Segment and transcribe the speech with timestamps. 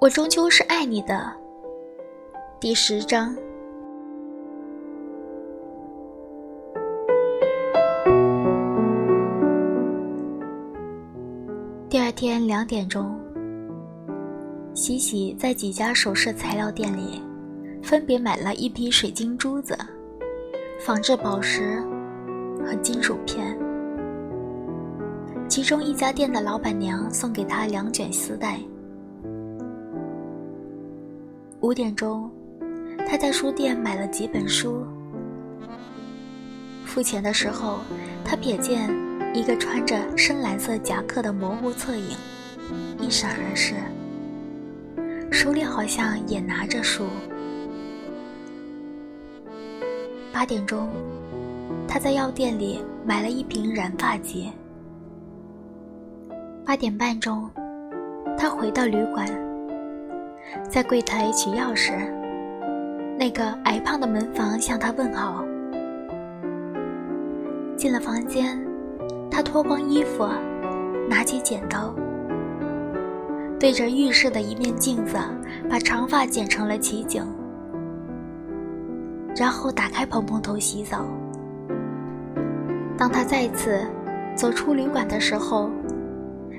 [0.00, 1.30] 我终究是爱你的。
[2.58, 3.36] 第十章。
[11.90, 13.14] 第二天两点钟，
[14.72, 17.22] 喜喜在几家首饰材料店里，
[17.82, 19.76] 分别买了一批水晶珠子、
[20.78, 21.78] 仿制宝石
[22.64, 23.54] 和金属片。
[25.46, 28.58] 其中一家店的老板娘送给他两卷丝带。
[31.62, 32.30] 五点钟，
[33.06, 34.82] 他在书店买了几本书。
[36.86, 37.80] 付钱的时候，
[38.24, 38.88] 他瞥见
[39.34, 42.16] 一个穿着深蓝色夹克的模糊侧影，
[42.98, 43.74] 一闪而逝，
[45.30, 47.04] 手里好像也拿着书。
[50.32, 50.88] 八点钟，
[51.86, 54.50] 他在药店里买了一瓶染发剂。
[56.64, 57.50] 八点半钟，
[58.38, 59.28] 他回到旅馆，
[60.68, 61.92] 在柜台取钥匙。
[63.18, 65.44] 那个矮胖的门房向他问好。
[67.76, 68.58] 进了房间，
[69.30, 70.28] 他脱光衣服，
[71.08, 71.94] 拿起剪刀，
[73.58, 75.16] 对着浴室的一面镜子，
[75.68, 77.24] 把长发剪成了齐颈，
[79.34, 81.04] 然后打开蓬蓬头洗澡。
[82.98, 83.80] 当他再次
[84.34, 85.70] 走出旅馆的时候，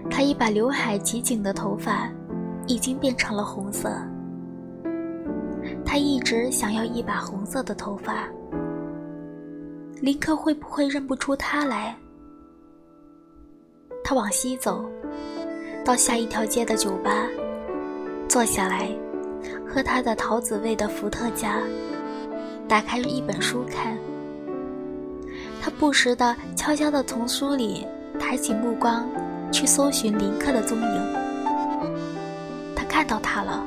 [0.10, 2.10] 他一把刘海齐颈的头发，
[2.68, 3.90] 已经变成了红色。
[5.86, 8.28] 他一直想要一把红色的头发。
[10.02, 11.96] 林克会不会认不出他来？
[14.04, 14.86] 他往西走，
[15.86, 17.28] 到下一条街的酒吧，
[18.28, 18.90] 坐下来，
[19.68, 21.62] 喝他的桃子味的伏特加，
[22.68, 23.98] 打开一本书看。
[25.62, 27.86] 他不时地悄悄地从书里
[28.20, 29.08] 抬起目光。
[29.52, 31.21] 去搜寻林克的踪影。
[33.02, 33.66] 看到他了。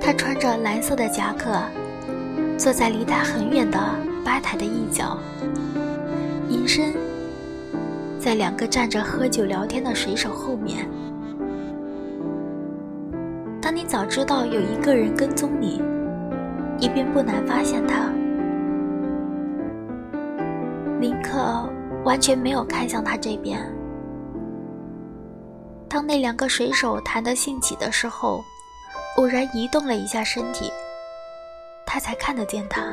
[0.00, 1.50] 他穿着蓝色的夹克，
[2.56, 3.76] 坐在离他很远的
[4.24, 5.18] 吧台的一角，
[6.48, 6.94] 隐身
[8.20, 10.88] 在两个站着喝酒聊天的水手后面。
[13.60, 15.82] 当你早知道有一个人跟踪你，
[16.78, 18.12] 一便不难发现他。
[21.00, 21.68] 林克。
[22.04, 23.60] 完全没有看向他这边。
[25.88, 28.44] 当那两个水手谈得兴起的时候，
[29.16, 30.70] 偶然移动了一下身体，
[31.86, 32.92] 他才看得见他。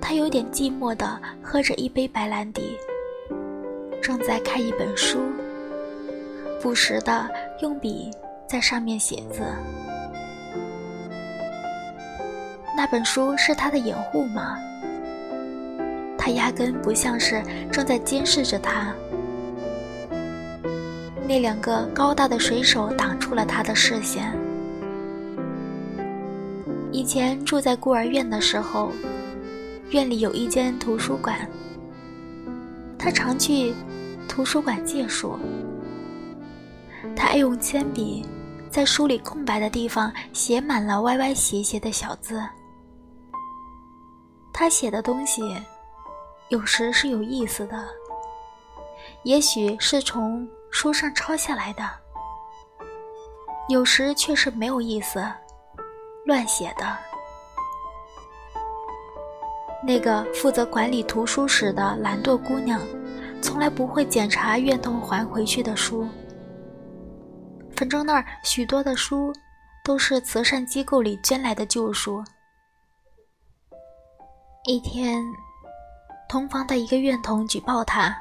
[0.00, 2.78] 他有点寂寞地喝着一杯白兰地，
[4.00, 5.20] 正在看一本书，
[6.62, 7.28] 不时地
[7.60, 8.10] 用笔
[8.48, 9.42] 在上面写字。
[12.74, 14.58] 那本书是他的掩护吗？
[16.16, 18.94] 他压根不像是正在监视着他。
[21.28, 24.34] 那两个高大的水手挡住了他的视线。
[26.90, 28.90] 以前住在孤儿院的时候，
[29.90, 31.46] 院里有一间图书馆。
[32.98, 33.74] 他常去
[34.26, 35.38] 图书馆借书。
[37.14, 38.24] 他爱用铅笔，
[38.70, 42.42] 在书里空白的地方写满了歪歪斜斜的小字。
[44.50, 45.42] 他写的东西。
[46.48, 47.86] 有时是有意思的，
[49.24, 50.48] 也许是从
[50.80, 51.82] 书上抄下来的；
[53.68, 55.20] 有时却是没有意思、
[56.24, 56.96] 乱写的。
[59.82, 62.80] 那个负责管理图书室的懒惰姑娘，
[63.42, 66.06] 从来不会检查院童还回去的书。
[67.74, 69.32] 反正那儿许多的书，
[69.84, 72.22] 都是慈善机构里捐来的旧书。
[74.62, 75.24] 一天。
[76.28, 78.14] 同房的一个院童举报他，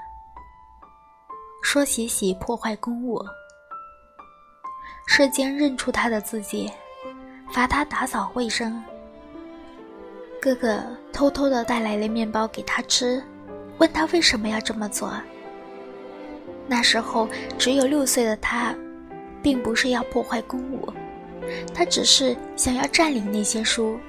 [1.62, 3.23] 说喜喜破坏公物。
[5.06, 6.72] 社监认出他的字迹，
[7.51, 8.81] 罚他打扫卫生。
[10.41, 10.81] 哥哥
[11.12, 13.23] 偷偷的带来了面包给他吃，
[13.79, 15.12] 问他为什么要这么做。
[16.68, 17.27] 那时候
[17.57, 18.75] 只有六岁的他，
[19.42, 20.94] 并不是要破坏公物，
[21.74, 24.00] 他只是想要占领那些书。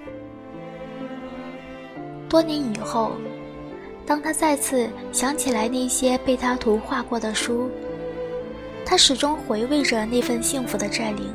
[2.28, 3.12] 多年以后。
[4.08, 7.68] 当他再次想起来那些被他图画过的书，
[8.82, 11.30] 他始终回味着那份幸福的占领。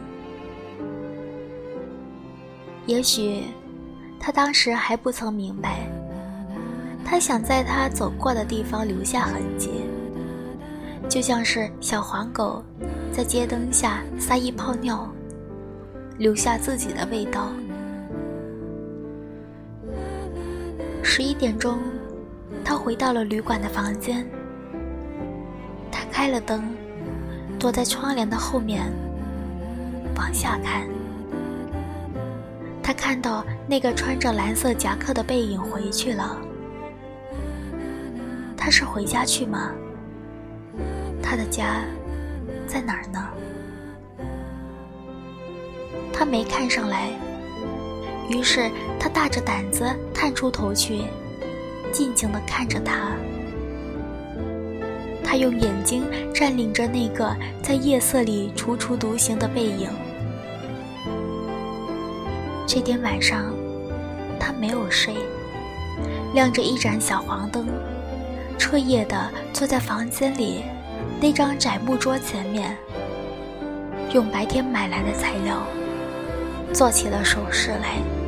[2.87, 3.43] 也许，
[4.19, 5.87] 他当时还不曾明白，
[7.05, 9.69] 他想在他走过的地方留下痕迹，
[11.07, 12.63] 就像是小黄狗
[13.11, 15.07] 在街灯下撒一泡尿，
[16.17, 17.51] 留下自己的味道。
[21.03, 21.77] 十一点钟。
[22.63, 24.25] 他回到了旅馆的房间，
[25.91, 26.63] 他开了灯，
[27.57, 28.91] 躲在窗帘的后面，
[30.15, 30.87] 往下看。
[32.81, 36.37] 他看到那个穿着蓝色夹克的背影回去了。
[38.57, 39.71] 他是回家去吗？
[41.21, 41.81] 他的家
[42.67, 43.29] 在哪儿呢？
[46.11, 47.09] 他没看上来，
[48.29, 51.03] 于是他大着胆子探出头去，
[51.93, 53.11] 静静地看着他。
[55.23, 56.03] 他用眼睛
[56.33, 59.89] 占领着那个在夜色里楚楚独行的背影。
[62.67, 63.53] 这天晚上，
[64.39, 65.13] 他没有睡，
[66.33, 67.67] 亮着一盏小黄灯，
[68.57, 70.63] 彻夜地坐在房间里
[71.21, 72.75] 那张窄木桌前面，
[74.13, 75.63] 用白天买来的材料
[76.73, 78.22] 做起了首饰来。